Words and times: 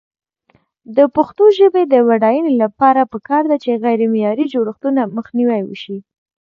د 0.95 0.97
پښتو 1.15 1.43
ژبې 1.57 1.83
د 1.93 1.95
بډاینې 2.07 2.53
لپاره 2.63 3.09
پکار 3.13 3.43
ده 3.51 3.57
چې 3.63 3.81
غیرمعیاري 3.83 4.45
جوړښتونه 4.53 5.01
مخنیوی 5.15 5.75
شي. 5.83 5.97